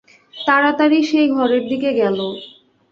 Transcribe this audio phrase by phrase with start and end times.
[0.33, 2.17] তাড়াতাড়ি সেই ঘরের দিকে গেল।